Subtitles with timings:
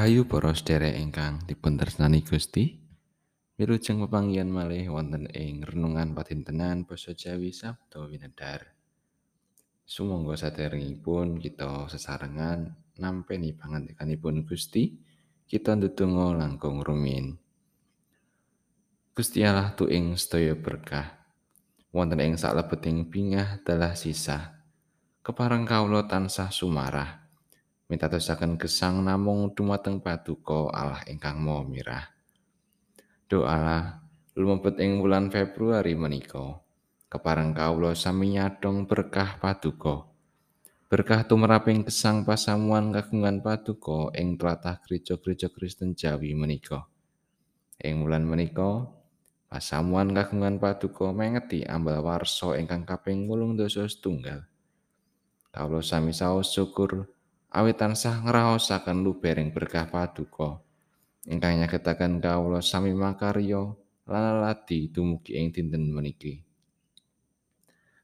[0.00, 2.72] Rahayu para sedherek ingkang dipuntresnani Gusti.
[3.60, 8.64] Wilujeng pepanggihan malih wonten ing renungan patintenan basa Jawi Sabda Winedhar.
[9.84, 14.96] Sumangga sadèrèngipun kita sesarengan nampi pangandikanipun Gusti,
[15.44, 17.36] kita ndedonga langkung rumiyin.
[19.12, 21.28] Gusti Allah tu ing sedaya berkah.
[21.92, 24.64] Wonten ing saklebeting bingah dalah sisa.
[25.20, 27.19] Kepareng kawula tansah sumarah.
[27.90, 32.06] Mitadosaken gesang namung dumateng paduka Allah ingkang Maha Mirah.
[33.26, 33.98] Doa
[34.38, 36.62] lumebet ing wulan Februari menika,
[37.10, 40.06] kepareng kawula sami nyadong berkah paduka.
[40.86, 46.86] Berkah tumraping gesang pasamuan kagungan paduka ing tlatah gereja-gereja Kristen Jawi menika.
[47.82, 48.86] Ing wulan menika,
[49.50, 54.46] pasamuan kagungan paduka mengeti ambal warsa ingkang kaping 8 setunggal.
[55.50, 57.10] Kawula sami saos syukur
[57.50, 60.62] awit tansah ngraosaken lubering berkah paduka
[61.26, 63.74] ingkang nyagetaken kawula sami makarya
[64.10, 66.42] lan ladi dumugi ing dinten meniki.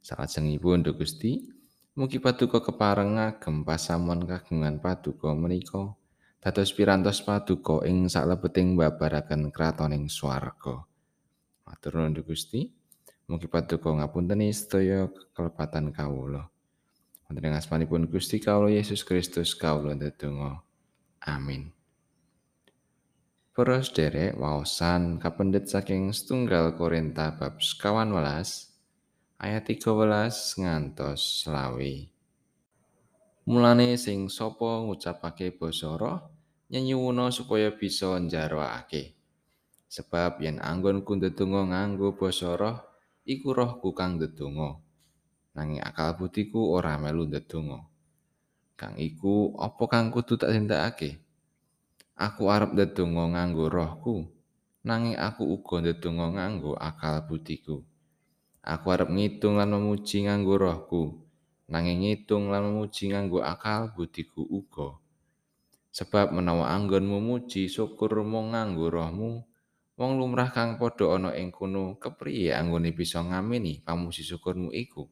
[0.00, 1.44] Salajengipun Duh Gusti,
[1.92, 5.92] mugi paduka kepareng ngagem pasamuan kagungan paduka menika
[6.40, 10.88] dados pirantos paduka ing saklebeting babaraken kratoning swarga.
[11.68, 12.64] Matur nuwun Gusti,
[13.28, 15.04] mugi paduka ngapunteni sedaya
[15.36, 16.48] kelepatan kawula.
[17.30, 20.66] Wonten asmanipun Gusti Kawula Yesus Kristus kawula ndedonga.
[21.22, 21.70] Amin.
[23.54, 28.74] Para sederek waosan kapendet saking setunggal Korinta bab sekawan welas
[29.38, 32.10] ayat 13 ngantos selawi.
[33.46, 36.34] Mulane sing sapa ngucapake basa roh
[36.66, 39.14] nyenyuwuna supaya bisa njarwakake.
[39.86, 42.82] Sebab yen anggonku ndedonga nganggo basa roh
[43.22, 44.89] iku rohku kang ndedonga.
[45.56, 47.82] Nanging akal butiku ora melu ndedonga.
[48.78, 51.20] Kang iku apa kang kudu tak tindakake?
[52.16, 54.28] Aku arep ndedonga nganggo rohku,
[54.84, 57.84] nanging aku uga ndedonga nganggo akal butiku.
[58.60, 61.02] Aku arep ngitung lan memuji nganggo rohku,
[61.72, 65.00] nanging ngitung lan memuji nganggo akal butiku uga.
[65.90, 69.42] Sebab menawa anggon memuji syukur mung nganggo rohmu,
[69.98, 75.10] wong lumrah kang padha ana ing kono kepriye anggone bisa ngamini pamuji syukurmu iku?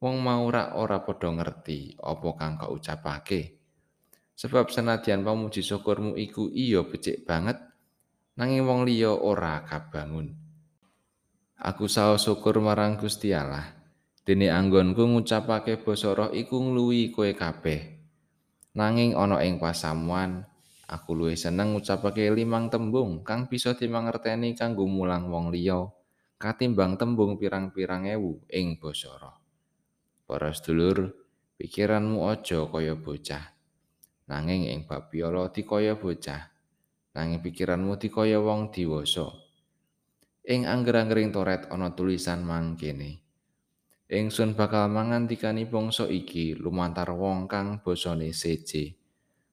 [0.00, 3.60] Wong mau ora ora padha ngerti apa kang kau ucapake.
[4.32, 7.60] Sebab senadyan pamuji syukurmu iku iya becik banget,
[8.40, 10.32] nanging wong liya ora kabangun.
[11.60, 13.76] Aku saos syukur marang Gusti Allah.
[14.24, 18.00] Dene anggonku ngucapake basa roh iku ngluwi kowe kabeh.
[18.72, 20.48] Nanging ana ing pasamuan,
[20.88, 25.84] aku luwih seneng ngucapake limang tembung kang bisa dimangerteni kanggo mulang wong liya
[26.40, 29.39] katimbang tembung pirang-pirang ewu ing basa roh.
[30.30, 31.10] Para sedulur,
[31.58, 33.50] pikiranmu aja kaya bocah.
[34.30, 36.54] Nanging ing bab piala dikaya bocah.
[37.18, 39.26] Nanging pikiranmu dikaya wong diwasa.
[40.46, 43.26] Ing angger-anggering toret ana tulisan mangkene.
[44.06, 49.02] Ingsun bakal mangandikani bangsa iki lumantar wong kang basane seje.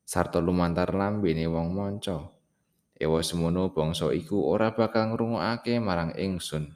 [0.06, 2.22] Sarta lumantar lambene wong manca.
[3.02, 6.70] Ewa semono bangsa iku ora bakal ngrungokake marang ingsun.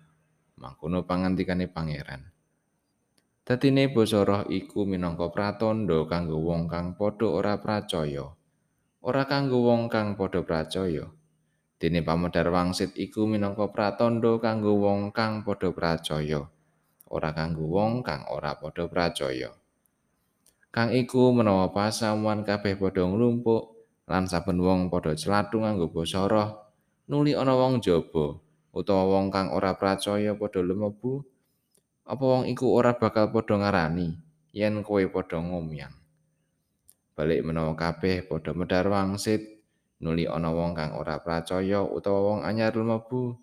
[0.58, 2.31] Mangkono pangandikane pangeran.
[3.42, 8.30] Dadine basa roh iku minangka pratandha kanggo wong kang padha ora pracaya.
[9.02, 11.10] Ora kanggo wong kang padha pracaya.
[11.82, 16.46] Dene pamodar wangsit iku minangka pratandha kanggo wong kang padha pracaya.
[17.10, 19.50] Ora kanggo wong kang ora padha pracaya.
[20.70, 23.74] Kang iku menawa pasamuan kabeh padha nglumpuk
[24.06, 26.62] lan saben wong padha celathu nganggo basa roh,
[27.10, 28.38] nuli ana wong jaba
[28.70, 31.26] utawa wong kang ora pracaya padha lumebu,
[32.12, 34.20] apa wong iku ora bakal padha ngarani
[34.52, 35.96] yen kowe padha ngomyang.
[37.16, 39.64] Balik menawa kabeh padha medhar wangsit,
[40.04, 43.40] nuli ana wong kang ora percaya utawa wong anyar lumebu,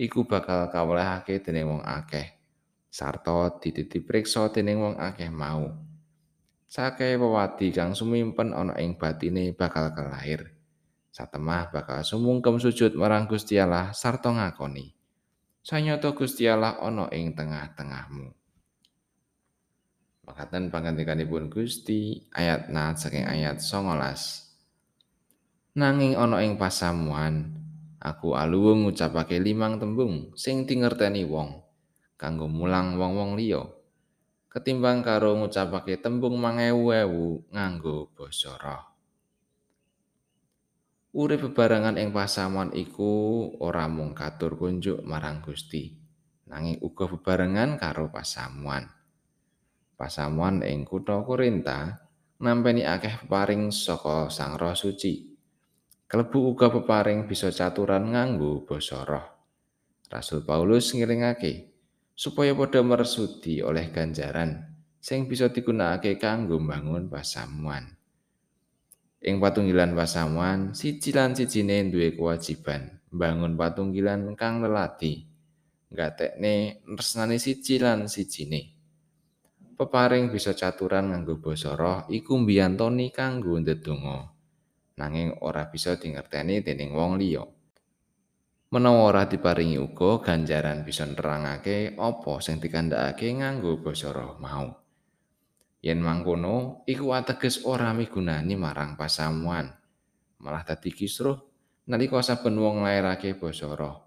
[0.00, 2.40] iku bakal kawelehake dening wong akeh.
[2.88, 5.68] Sarta ditipriksa dening wong akeh mau.
[6.64, 10.56] Sake wewadi kang sumimpen ana ing batine bakal kelahir.
[11.12, 14.95] Satemah bakal sumungkem sujud marang Gusti Allah sarta ngakoni.
[15.66, 18.30] Sanyata Gusti Allah ana ing tengah-tengahmu.
[20.30, 25.74] Makaten pangandikanipun Gusti ayat na saking ayat 19.
[25.74, 27.50] Nanging ana ing pasamuan,
[27.98, 31.66] aku aluwung ngucapake limang tembung sing dingerteni wong
[32.14, 33.60] kanggo mulang wong-wong liya
[34.48, 38.95] ketimbang karo ngucapake tembung mangewu-ewu nganggo basa roh.
[41.16, 45.96] Urip bebarengan ing pasamuan iku ora mung katur kunjuk marang Gusti
[46.52, 48.84] nanging uga bebarengan karo pasamuan
[49.96, 52.04] pasamuan ing kutha Korinta
[52.36, 55.36] nampeni akeh paring saka Sang Roh Suci
[56.06, 59.26] Klebu uga peparing bisa caturan nganggo basa roh.
[60.06, 61.74] Rasul Paulus ngiringake
[62.14, 64.70] supaya padha mersudi oleh ganjaran
[65.02, 67.95] sing bisa digunakake kanggo mbangun pasamuan.
[69.26, 75.26] Ing patunggilan pasamuan, siji lan sijine duwe kewajiban mbangun patunggilan kang lelati.
[75.90, 78.70] Gatekne nresnani siji lan sijine.
[79.74, 84.30] Peparing bisa caturan nganggo basa roh iku mbiyantoni kanggo ndedonga.
[84.96, 87.42] Nanging ora bisa dingerteni dening wong liya.
[88.70, 94.85] Menawa ora diparingi uga ganjaran bisa nerangake apa sing dikandhakake nganggo basa roh mau.
[95.86, 99.70] Yen mangkono, iku ateges ora migunani marang pasamuan.
[100.42, 101.38] Malah dadi kisruh
[101.86, 104.02] nalika saben wong nglairake basa roh.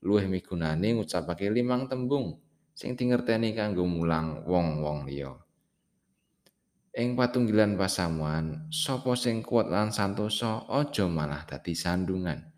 [0.00, 2.40] Luwih migunani ngucapake limang tembung
[2.72, 5.36] sing dingerteni kanggo mulang wong-wong liya.
[6.96, 12.48] Ing patunggilan pasamuan, sapa sing kuat lan santosa aja malah dadi sandungan.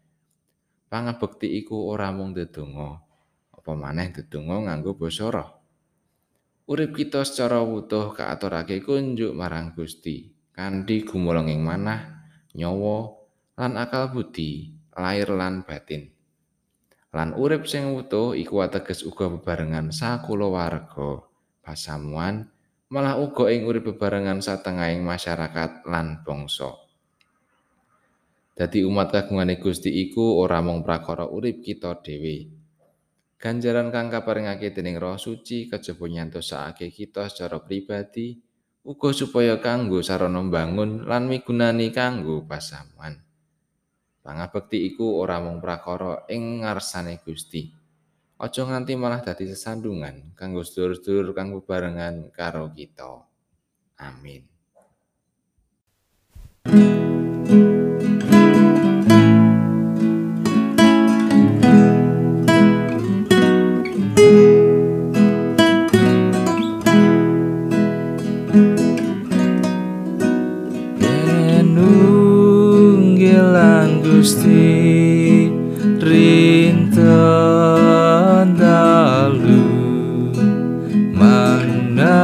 [0.93, 3.01] pangabekti iku ora mung ndedonga
[3.57, 5.62] apa maneh ndedonga nganggo basa roh
[6.73, 10.33] urip kita secara wutuh kaaturake kunjuk marang Gusti.
[10.57, 12.25] Kanthi gumulunging manah
[12.57, 13.13] nyawa
[13.61, 16.09] lan akal budi lair lan batin.
[17.13, 21.29] Lan urip sing wutuh iku ateges uga bebarengan sakulawarga
[21.61, 22.49] pasamuan
[22.89, 26.73] malah uga ing urip bebarengan satengahing masyarakat lan bangsa.
[28.57, 32.62] Dadi umat kagungane Gusti iku ora mung prakara urip kita dhewe.
[33.43, 38.39] Ganjaran kang kaparingake dening Roh Suci kejaba nyantosake kita secara pribadi
[38.87, 43.19] uga supaya kanggo sarana mbangun lan migunani kanggo pasamuan.
[44.23, 47.67] Pangabekti iku ora mung prakara ing ngarsane Gusti.
[48.39, 53.27] Aja nganti malah dadi sesandungan kanggo sedulur-sedulur kang bebarengan karo kita.
[53.99, 54.47] Amin.
[74.23, 75.51] Gusti
[75.99, 76.95] rinten
[78.55, 79.67] dalu.
[81.11, 82.23] Mana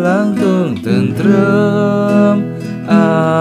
[0.00, 2.48] langtung tentrem
[2.88, 3.36] arahayu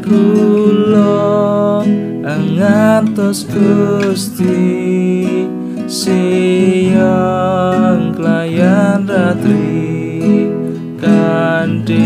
[0.00, 1.84] kula
[2.24, 4.64] angantos Gusti
[5.84, 6.96] siang
[8.16, 10.59] klayan ratri
[11.00, 12.04] kanthi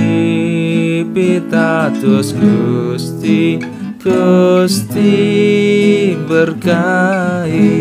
[1.14, 3.58] pitados Gusti
[3.98, 5.12] Gusti
[6.28, 7.74] berkahi